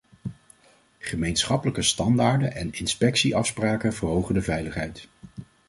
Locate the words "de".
4.33-4.41